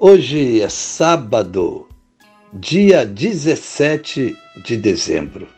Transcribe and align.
Hoje 0.00 0.60
é 0.60 0.68
sábado, 0.68 1.88
dia 2.52 3.04
17 3.04 4.36
de 4.64 4.76
dezembro. 4.76 5.48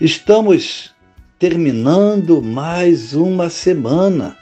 Estamos 0.00 0.94
terminando 1.38 2.40
mais 2.40 3.12
uma 3.12 3.50
semana. 3.50 4.34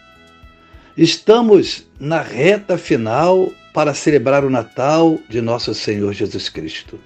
Estamos 0.96 1.84
na 1.98 2.22
reta 2.22 2.78
final 2.78 3.52
para 3.74 3.92
celebrar 3.92 4.44
o 4.44 4.50
Natal 4.50 5.18
de 5.28 5.40
nosso 5.40 5.74
Senhor 5.74 6.12
Jesus 6.12 6.48
Cristo. 6.48 6.96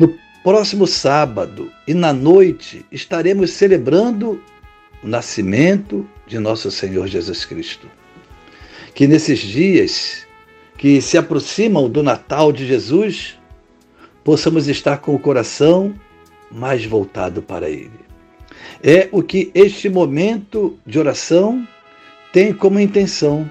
No 0.00 0.18
próximo 0.42 0.84
sábado 0.84 1.70
e 1.86 1.94
na 1.94 2.12
noite 2.12 2.84
estaremos 2.90 3.50
celebrando 3.50 4.42
o 5.00 5.06
nascimento 5.06 6.04
de 6.26 6.40
nosso 6.40 6.72
Senhor 6.72 7.06
Jesus 7.06 7.44
Cristo. 7.44 7.88
Que 8.96 9.06
nesses 9.06 9.38
dias 9.38 10.26
que 10.78 11.02
se 11.02 11.18
aproximam 11.18 11.90
do 11.90 12.04
Natal 12.04 12.52
de 12.52 12.64
Jesus, 12.64 13.36
possamos 14.22 14.68
estar 14.68 14.98
com 14.98 15.12
o 15.12 15.18
coração 15.18 15.92
mais 16.50 16.86
voltado 16.86 17.42
para 17.42 17.68
Ele. 17.68 17.90
É 18.82 19.08
o 19.10 19.20
que 19.22 19.50
este 19.54 19.88
momento 19.88 20.78
de 20.86 20.98
oração 20.98 21.66
tem 22.32 22.52
como 22.52 22.78
intenção: 22.78 23.50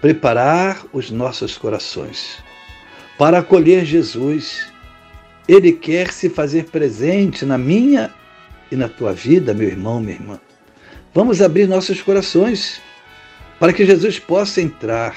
preparar 0.00 0.84
os 0.92 1.08
nossos 1.10 1.56
corações 1.56 2.42
para 3.16 3.38
acolher 3.38 3.84
Jesus. 3.84 4.68
Ele 5.46 5.72
quer 5.72 6.12
se 6.12 6.28
fazer 6.28 6.66
presente 6.66 7.44
na 7.44 7.58
minha 7.58 8.12
e 8.70 8.76
na 8.76 8.88
tua 8.88 9.12
vida, 9.12 9.54
meu 9.54 9.68
irmão, 9.68 10.00
minha 10.00 10.14
irmã. 10.14 10.40
Vamos 11.12 11.42
abrir 11.42 11.66
nossos 11.66 12.02
corações 12.02 12.80
para 13.58 13.72
que 13.72 13.84
Jesus 13.84 14.18
possa 14.18 14.60
entrar 14.60 15.16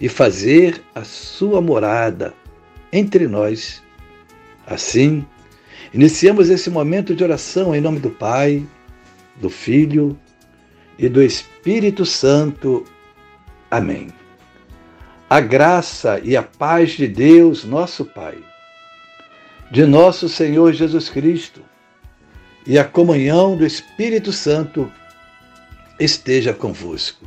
e 0.00 0.08
fazer 0.08 0.82
a 0.94 1.04
sua 1.04 1.60
morada 1.60 2.34
entre 2.92 3.26
nós. 3.26 3.82
Assim, 4.66 5.24
iniciamos 5.92 6.50
esse 6.50 6.70
momento 6.70 7.14
de 7.14 7.24
oração 7.24 7.74
em 7.74 7.80
nome 7.80 8.00
do 8.00 8.10
Pai, 8.10 8.66
do 9.36 9.48
Filho 9.48 10.18
e 10.98 11.08
do 11.08 11.22
Espírito 11.22 12.04
Santo. 12.04 12.84
Amém. 13.70 14.08
A 15.28 15.40
graça 15.40 16.20
e 16.22 16.36
a 16.36 16.42
paz 16.42 16.92
de 16.92 17.08
Deus, 17.08 17.64
nosso 17.64 18.04
Pai, 18.04 18.38
de 19.70 19.84
nosso 19.84 20.28
Senhor 20.28 20.72
Jesus 20.72 21.08
Cristo 21.08 21.62
e 22.66 22.78
a 22.78 22.84
comunhão 22.84 23.56
do 23.56 23.64
Espírito 23.64 24.32
Santo 24.32 24.92
esteja 26.00 26.52
convosco. 26.52 27.26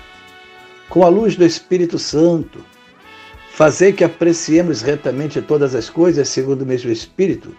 com 0.91 1.05
a 1.05 1.07
luz 1.07 1.37
do 1.37 1.45
Espírito 1.45 1.97
Santo, 1.97 2.59
fazei 3.53 3.93
que 3.93 4.03
apreciemos 4.03 4.81
retamente 4.81 5.41
todas 5.41 5.73
as 5.73 5.89
coisas 5.89 6.27
segundo 6.27 6.63
o 6.63 6.65
mesmo 6.65 6.91
Espírito 6.91 7.55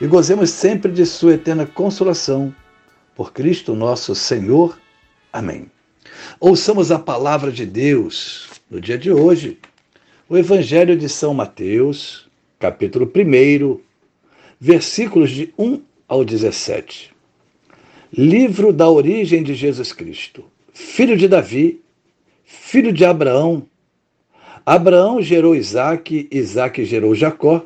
e 0.00 0.06
gozemos 0.08 0.50
sempre 0.50 0.90
de 0.90 1.06
Sua 1.06 1.34
eterna 1.34 1.64
consolação. 1.64 2.52
Por 3.14 3.32
Cristo 3.32 3.72
nosso 3.76 4.16
Senhor. 4.16 4.76
Amém. 5.32 5.70
Ouçamos 6.40 6.90
a 6.90 6.98
palavra 6.98 7.52
de 7.52 7.64
Deus 7.64 8.48
no 8.68 8.80
dia 8.80 8.98
de 8.98 9.12
hoje, 9.12 9.56
o 10.28 10.36
Evangelho 10.36 10.96
de 10.96 11.08
São 11.08 11.32
Mateus, 11.32 12.28
capítulo 12.58 13.08
1, 13.14 13.78
versículos 14.58 15.30
de 15.30 15.54
1 15.56 15.80
ao 16.08 16.24
17. 16.24 17.12
Livro 18.12 18.72
da 18.72 18.90
origem 18.90 19.44
de 19.44 19.54
Jesus 19.54 19.92
Cristo, 19.92 20.44
filho 20.72 21.16
de 21.16 21.28
Davi 21.28 21.80
filho 22.50 22.92
de 22.92 23.04
Abraão. 23.04 23.62
Abraão 24.66 25.22
gerou 25.22 25.54
Isaque, 25.54 26.28
Isaque 26.32 26.84
gerou 26.84 27.14
Jacó. 27.14 27.64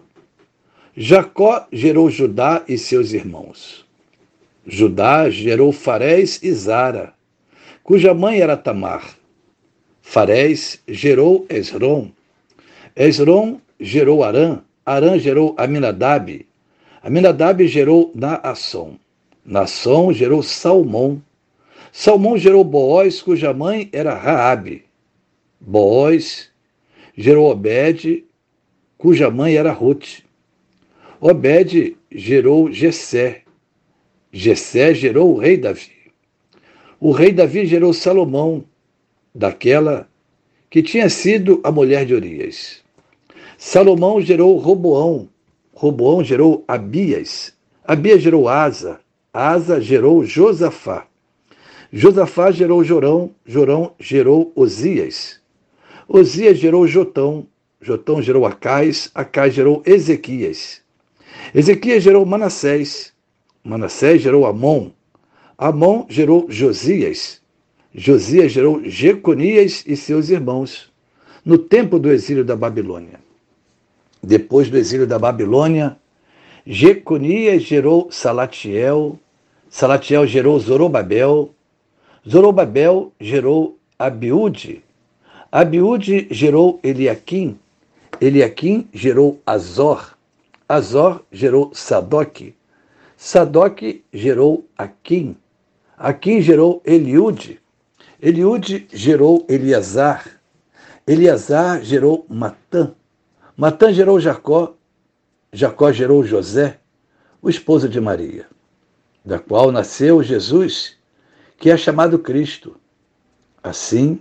Jacó 0.95 1.67
gerou 1.73 2.11
Judá 2.11 2.63
e 2.69 2.77
seus 2.77 3.15
irmãos. 3.15 3.85
Judá 4.67 5.29
gerou 5.31 5.73
Farés 5.73 6.39
e 6.43 6.53
Zara, 6.53 7.15
cuja 7.83 8.15
mãe 8.15 8.41
era 8.41 8.57
Tamar. 8.57 9.17
Farés 10.03 10.81
gerou 10.87 11.47
Esrom. 11.49 12.11
Esrom 12.95 13.59
gerou 13.81 14.23
Arã. 14.23 14.61
Arã 14.85 15.19
gerou 15.19 15.55
Aminadab. 15.57 16.47
Aminadab 17.03 17.67
gerou 17.67 18.13
Naasson. 18.15 18.99
Naasson 19.45 20.13
gerou 20.13 20.43
Salmão. 20.43 21.23
Salmão 21.97 22.37
gerou 22.37 22.65
Boaz, 22.65 23.23
cuja 23.23 23.55
mãe 23.55 23.89
era 23.93 24.15
Raabe. 24.15 24.85
Boaz 25.61 26.51
gerou 27.17 27.49
Obed, 27.49 28.25
cuja 28.99 29.31
mãe 29.31 29.55
era 29.55 29.71
Ruth. 29.71 30.25
Obed 31.21 31.97
gerou 32.11 32.73
Jessé. 32.73 33.43
Jessé 34.33 34.93
gerou 34.93 35.35
o 35.35 35.39
rei 35.39 35.57
Davi. 35.57 36.11
O 36.99 37.13
rei 37.13 37.31
Davi 37.31 37.65
gerou 37.65 37.93
Salomão, 37.93 38.65
daquela 39.33 40.09
que 40.69 40.83
tinha 40.83 41.09
sido 41.09 41.61
a 41.63 41.71
mulher 41.71 42.05
de 42.05 42.13
Urias. 42.13 42.83
Salomão 43.57 44.21
gerou 44.21 44.57
Roboão. 44.59 45.29
Roboão 45.73 46.25
gerou 46.25 46.65
Abias. 46.67 47.55
Abias 47.85 48.21
gerou 48.21 48.49
Asa. 48.49 48.99
Asa 49.33 49.81
gerou 49.81 50.25
Josafá. 50.25 51.07
Josafá 51.97 52.51
gerou 52.51 52.83
Jorão, 52.83 53.31
Jorão 53.47 53.93
gerou 54.01 54.51
Osias. 54.57 55.39
Osias 56.09 56.59
gerou 56.59 56.89
Jotão, 56.89 57.47
Jotão 57.81 58.21
gerou 58.21 58.45
Acais, 58.45 59.13
Acais 59.15 59.55
gerou 59.55 59.81
Ezequias. 59.87 60.83
Ezequias 61.55 62.03
gerou 62.03 62.27
Manassés, 62.27 63.13
Manassés 63.63 64.21
gerou 64.21 64.45
Amon, 64.45 64.91
Amon 65.57 66.05
gerou 66.09 66.47
Josias, 66.49 67.41
Josias 67.95 68.51
gerou 68.51 68.83
Jeconias 68.83 69.85
e 69.87 69.97
seus 69.97 70.31
irmãos, 70.31 70.93
no 71.45 71.57
tempo 71.57 72.01
do 72.01 72.11
exílio 72.11 72.45
da 72.45 72.57
Babilônia. 72.57 73.21
Depois 74.21 74.69
do 74.69 74.77
exílio 74.77 75.07
da 75.07 75.17
Babilônia, 75.17 75.97
Jeconias 76.67 77.63
gerou 77.63 78.11
Salatiel, 78.11 79.17
Salatiel 79.71 80.27
gerou 80.27 80.59
Zorobabel, 80.59 81.55
Zorobabel 82.29 83.13
gerou 83.21 83.79
Abiúde, 83.99 84.83
Abiúde 85.53 86.27
gerou 86.31 86.81
Eliaquim, 86.83 87.59
Eliaquim 88.19 88.89
gerou 88.95 89.41
Azor, 89.45 90.17
Azor 90.67 91.23
gerou 91.31 91.71
Sadoc, 91.75 92.55
Sadoc 93.19 93.83
gerou 94.11 94.65
Aquim, 94.77 95.37
Aquim 95.99 96.41
gerou 96.41 96.81
Eliude, 96.87 97.61
Eliude 98.23 98.87
gerou 98.91 99.45
Eliasar, 99.47 100.25
Eliasar 101.07 101.85
gerou 101.85 102.25
Matã, 102.27 102.93
Matã 103.55 103.93
gerou 103.93 104.19
Jacó, 104.19 104.75
Jacó 105.53 105.93
gerou 105.93 106.25
José, 106.25 106.79
o 107.43 107.51
esposo 107.51 107.87
de 107.87 108.01
Maria, 108.01 108.47
da 109.23 109.39
qual 109.39 109.71
nasceu 109.71 110.23
Jesus, 110.23 110.97
que 111.59 111.71
é 111.71 111.77
chamado 111.77 112.19
Cristo. 112.19 112.77
Assim, 113.63 114.21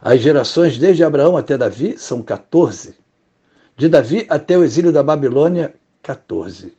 as 0.00 0.20
gerações 0.20 0.78
desde 0.78 1.04
Abraão 1.04 1.36
até 1.36 1.58
Davi 1.58 1.98
são 1.98 2.22
14. 2.22 2.94
De 3.76 3.88
Davi 3.88 4.26
até 4.28 4.56
o 4.56 4.64
exílio 4.64 4.92
da 4.92 5.02
Babilônia, 5.02 5.74
14. 6.02 6.72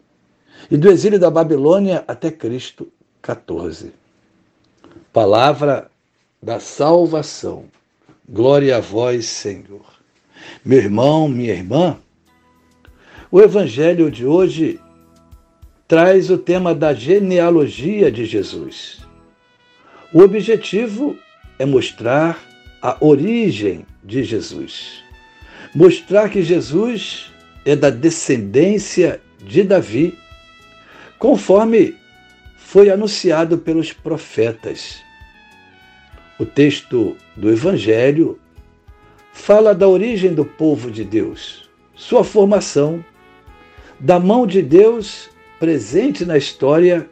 E 0.69 0.77
do 0.77 0.89
exílio 0.89 1.19
da 1.19 1.29
Babilônia 1.29 2.03
até 2.07 2.31
Cristo, 2.31 2.91
14. 3.21 3.93
Palavra 5.13 5.89
da 6.41 6.59
salvação. 6.59 7.65
Glória 8.27 8.77
a 8.77 8.79
vós, 8.79 9.25
Senhor. 9.25 9.85
Meu 10.63 10.79
irmão, 10.79 11.27
minha 11.27 11.53
irmã, 11.53 11.97
o 13.31 13.41
evangelho 13.41 14.09
de 14.09 14.25
hoje 14.25 14.79
traz 15.87 16.29
o 16.29 16.37
tema 16.37 16.73
da 16.73 16.93
genealogia 16.93 18.11
de 18.11 18.25
Jesus. 18.25 18.99
O 20.11 20.21
objetivo 20.21 21.15
é 21.59 21.65
mostrar 21.65 22.39
a 22.81 22.97
origem 22.99 23.85
de 24.03 24.23
Jesus. 24.23 25.03
Mostrar 25.75 26.29
que 26.29 26.41
Jesus 26.41 27.31
é 27.63 27.75
da 27.75 27.91
descendência 27.91 29.21
de 29.37 29.63
Davi, 29.63 30.17
conforme 31.19 31.95
foi 32.57 32.89
anunciado 32.89 33.59
pelos 33.59 33.93
profetas. 33.93 34.99
O 36.39 36.45
texto 36.45 37.15
do 37.35 37.51
Evangelho 37.51 38.39
fala 39.31 39.75
da 39.75 39.87
origem 39.87 40.33
do 40.33 40.43
povo 40.43 40.89
de 40.89 41.03
Deus, 41.03 41.69
sua 41.93 42.23
formação, 42.23 43.05
da 43.99 44.19
mão 44.19 44.47
de 44.47 44.63
Deus 44.63 45.29
presente 45.59 46.25
na 46.25 46.37
história 46.37 47.07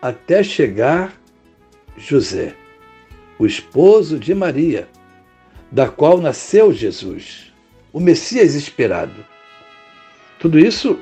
até 0.00 0.42
chegar 0.42 1.18
José, 1.98 2.54
o 3.38 3.46
esposo 3.46 4.18
de 4.18 4.34
Maria, 4.34 4.88
da 5.70 5.88
qual 5.88 6.18
nasceu 6.18 6.72
Jesus, 6.72 7.52
o 7.92 8.00
Messias 8.00 8.54
esperado. 8.54 9.24
Tudo 10.38 10.58
isso 10.58 10.98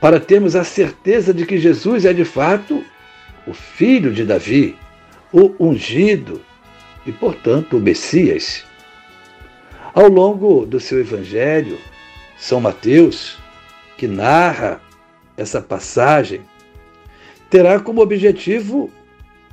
para 0.00 0.18
termos 0.18 0.56
a 0.56 0.64
certeza 0.64 1.32
de 1.32 1.46
que 1.46 1.58
Jesus 1.58 2.04
é 2.04 2.12
de 2.12 2.24
fato 2.24 2.84
o 3.46 3.52
filho 3.52 4.12
de 4.12 4.24
Davi, 4.24 4.76
o 5.32 5.54
ungido, 5.60 6.40
e, 7.06 7.12
portanto, 7.12 7.76
o 7.76 7.80
Messias. 7.80 8.64
Ao 9.94 10.08
longo 10.08 10.64
do 10.64 10.80
seu 10.80 11.00
evangelho, 11.00 11.78
São 12.36 12.60
Mateus, 12.60 13.38
que 13.96 14.06
narra 14.06 14.80
essa 15.36 15.60
passagem, 15.60 16.40
terá 17.50 17.80
como 17.80 18.00
objetivo 18.00 18.90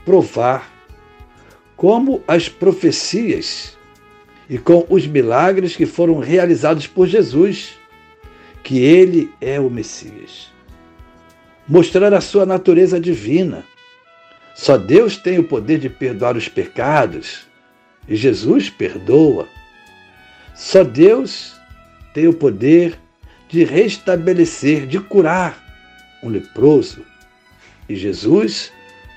provar 0.09 0.67
como 1.77 2.23
as 2.27 2.49
profecias 2.49 3.77
e 4.49 4.57
com 4.57 4.83
os 4.89 5.05
milagres 5.05 5.75
que 5.75 5.85
foram 5.85 6.17
realizados 6.17 6.87
por 6.87 7.05
Jesus, 7.05 7.77
que 8.63 8.79
ele 8.79 9.31
é 9.39 9.59
o 9.59 9.69
Messias. 9.69 10.51
Mostrar 11.67 12.11
a 12.11 12.21
sua 12.21 12.43
natureza 12.43 12.99
divina, 12.99 13.63
só 14.55 14.79
Deus 14.79 15.15
tem 15.15 15.37
o 15.37 15.43
poder 15.43 15.77
de 15.77 15.91
perdoar 15.91 16.35
os 16.35 16.47
pecados 16.49 17.41
e 18.07 18.15
Jesus 18.15 18.67
perdoa. 18.67 19.47
Só 20.55 20.83
Deus 20.83 21.53
tem 22.15 22.27
o 22.27 22.33
poder 22.33 22.97
de 23.47 23.63
restabelecer, 23.63 24.87
de 24.87 24.99
curar 24.99 25.63
um 26.23 26.29
leproso. 26.29 27.05
E 27.87 27.95
Jesus 27.95 28.73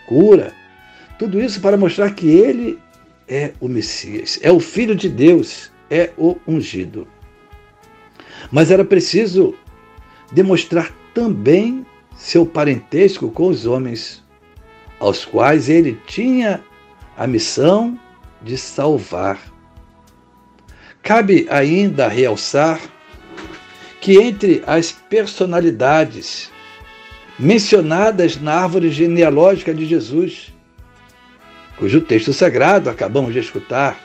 cura. 0.07 0.53
Tudo 1.23 1.41
isso 1.41 1.61
para 1.61 1.77
mostrar 1.77 2.11
que 2.11 2.29
ele 2.29 2.81
é 3.29 3.53
o 3.61 3.69
Messias, 3.69 4.41
é 4.43 4.51
o 4.51 4.59
Filho 4.59 4.93
de 4.93 5.09
Deus, 5.09 5.71
é 5.89 6.11
o 6.19 6.37
ungido. 6.49 7.07
Mas 8.51 8.73
era 8.73 8.85
preciso 8.85 9.55
demonstrar 10.33 10.93
também 11.15 11.87
seu 12.17 12.45
parentesco 12.45 13.31
com 13.31 13.47
os 13.47 13.67
homens 13.67 14.21
aos 14.99 15.25
quais 15.25 15.69
ele 15.69 15.97
tinha 16.09 16.61
a 17.17 17.25
missão 17.25 17.97
de 18.43 18.59
salvar. 18.59 19.41
Cabe 21.05 21.47
ainda 21.49 22.09
realçar 22.09 22.81
que 24.01 24.19
entre 24.19 24.61
as 24.67 24.91
personalidades 24.91 26.51
mencionadas 27.39 28.41
na 28.41 28.55
árvore 28.55 28.91
genealógica 28.91 29.73
de 29.73 29.87
Jesus, 29.87 30.52
cujo 31.83 32.01
texto 32.01 32.33
sagrado 32.33 32.89
acabamos 32.89 33.33
de 33.33 33.41
escutar, 33.41 34.01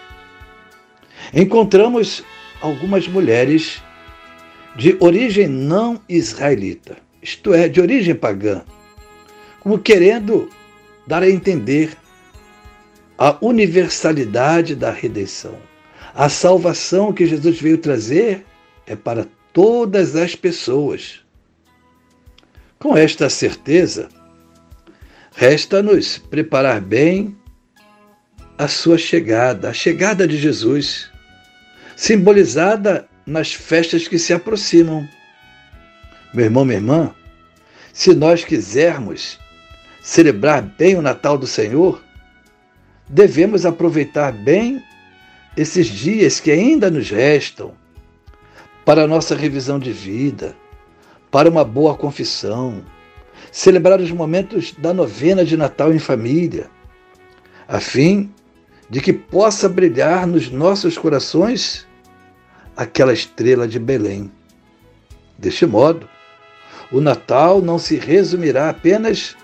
encontramos 1.31 2.23
algumas 2.59 3.07
mulheres 3.07 3.83
de 4.75 4.97
origem 4.99 5.47
não 5.47 6.01
israelita, 6.09 6.97
isto 7.21 7.53
é, 7.53 7.69
de 7.69 7.79
origem 7.79 8.15
pagã, 8.15 8.63
como 9.59 9.77
querendo 9.77 10.49
dar 11.05 11.21
a 11.21 11.29
entender 11.29 11.95
a 13.15 13.37
universalidade 13.41 14.73
da 14.73 14.89
redenção. 14.89 15.55
A 16.15 16.29
salvação 16.29 17.13
que 17.13 17.27
Jesus 17.27 17.61
veio 17.61 17.77
trazer 17.77 18.43
é 18.87 18.95
para 18.95 19.27
todas 19.53 20.15
as 20.15 20.33
pessoas. 20.33 21.19
Com 22.79 22.97
esta 22.97 23.29
certeza, 23.29 24.09
resta-nos 25.35 26.17
preparar 26.17 26.81
bem 26.81 27.36
a 28.57 28.67
sua 28.67 28.97
chegada, 28.97 29.69
a 29.69 29.73
chegada 29.73 30.27
de 30.27 30.37
Jesus, 30.37 31.11
simbolizada 31.95 33.07
nas 33.25 33.53
festas 33.53 34.07
que 34.07 34.17
se 34.17 34.33
aproximam. 34.33 35.07
Meu 36.33 36.45
irmão, 36.45 36.65
minha 36.65 36.77
irmã, 36.77 37.13
se 37.93 38.15
nós 38.15 38.43
quisermos 38.43 39.39
celebrar 40.01 40.61
bem 40.61 40.95
o 40.95 41.01
Natal 41.01 41.37
do 41.37 41.45
Senhor, 41.45 42.01
devemos 43.07 43.65
aproveitar 43.65 44.31
bem 44.31 44.83
esses 45.55 45.87
dias 45.87 46.39
que 46.39 46.51
ainda 46.51 46.89
nos 46.89 47.09
restam 47.09 47.73
para 48.85 49.03
a 49.03 49.07
nossa 49.07 49.35
revisão 49.35 49.77
de 49.77 49.91
vida, 49.91 50.55
para 51.29 51.49
uma 51.49 51.63
boa 51.63 51.95
confissão, 51.95 52.83
celebrar 53.51 53.99
os 53.99 54.11
momentos 54.11 54.73
da 54.77 54.93
novena 54.93 55.43
de 55.43 55.57
Natal 55.57 55.93
em 55.93 55.99
família, 55.99 56.69
a 57.67 57.79
fim 57.79 58.31
de 58.89 59.01
que 59.01 59.11
possa 59.11 59.67
brilhar 59.67 60.25
nos 60.25 60.49
nossos 60.49 60.97
corações 60.97 61.85
aquela 62.75 63.13
estrela 63.13 63.67
de 63.67 63.79
Belém. 63.79 64.31
Deste 65.37 65.65
modo, 65.65 66.07
o 66.91 67.01
Natal 67.01 67.61
não 67.61 67.77
se 67.77 67.97
resumirá 67.97 68.69
apenas 68.69 69.35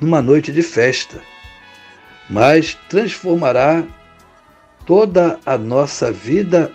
numa 0.00 0.22
noite 0.22 0.52
de 0.52 0.62
festa, 0.62 1.20
mas 2.30 2.74
transformará 2.88 3.84
toda 4.86 5.40
a 5.44 5.58
nossa 5.58 6.12
vida 6.12 6.72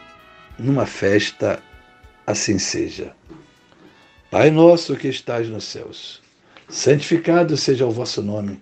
numa 0.59 0.85
festa, 0.85 1.59
assim 2.27 2.59
seja. 2.59 3.15
Pai 4.29 4.51
nosso 4.51 4.95
que 4.95 5.07
estás 5.07 5.47
nos 5.47 5.63
céus, 5.63 6.21
santificado 6.67 7.55
seja 7.55 7.85
o 7.85 7.91
vosso 7.91 8.21
nome. 8.21 8.61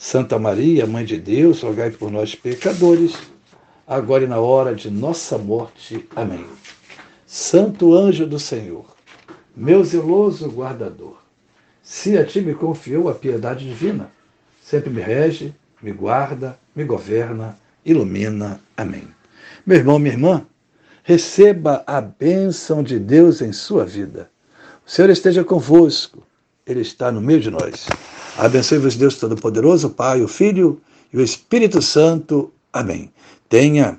Santa 0.00 0.38
Maria, 0.38 0.86
Mãe 0.86 1.04
de 1.04 1.18
Deus, 1.18 1.60
rogai 1.60 1.90
por 1.90 2.08
nós, 2.08 2.32
pecadores, 2.32 3.18
agora 3.84 4.22
e 4.22 4.28
na 4.28 4.38
hora 4.38 4.72
de 4.72 4.88
nossa 4.88 5.36
morte. 5.36 6.08
Amém. 6.14 6.46
Santo 7.26 7.92
anjo 7.92 8.24
do 8.24 8.38
Senhor, 8.38 8.86
meu 9.56 9.82
zeloso 9.82 10.48
guardador, 10.48 11.16
se 11.82 12.16
a 12.16 12.24
ti 12.24 12.40
me 12.40 12.54
confiou 12.54 13.08
a 13.08 13.14
piedade 13.14 13.68
divina, 13.68 14.08
sempre 14.62 14.88
me 14.88 15.00
rege, 15.00 15.52
me 15.82 15.90
guarda, 15.90 16.56
me 16.76 16.84
governa, 16.84 17.58
ilumina. 17.84 18.60
Amém. 18.76 19.08
Meu 19.66 19.78
irmão, 19.78 19.98
minha 19.98 20.14
irmã, 20.14 20.46
receba 21.02 21.82
a 21.84 22.00
bênção 22.00 22.84
de 22.84 23.00
Deus 23.00 23.42
em 23.42 23.52
sua 23.52 23.84
vida. 23.84 24.30
O 24.86 24.90
Senhor 24.90 25.10
esteja 25.10 25.42
convosco, 25.42 26.22
ele 26.68 26.82
está 26.82 27.10
no 27.10 27.20
meio 27.20 27.40
de 27.40 27.50
nós. 27.50 27.86
Abençoe-vos, 28.36 28.94
Deus 28.94 29.16
Todo-Poderoso, 29.16 29.88
Pai, 29.90 30.20
o 30.20 30.28
Filho 30.28 30.80
e 31.12 31.16
o 31.16 31.22
Espírito 31.22 31.80
Santo. 31.80 32.52
Amém. 32.70 33.10
Tenha 33.48 33.98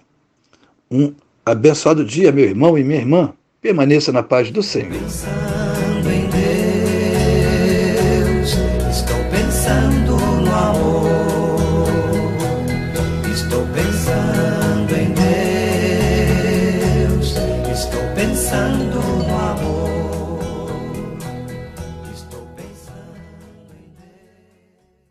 um 0.90 1.14
abençoado 1.46 2.06
dia, 2.06 2.32
meu 2.32 2.46
irmão 2.46 2.78
e 2.78 2.84
minha 2.84 3.00
irmã. 3.00 3.34
Permaneça 3.60 4.12
na 4.12 4.22
paz 4.22 4.52
do 4.52 4.62
Senhor. 4.62 4.92
Pensando 4.92 6.10
em 6.10 6.30
Deus, 8.30 8.54
estou 8.90 9.18
pensando 9.32 10.16
no 10.16 10.56
amor. 10.56 11.09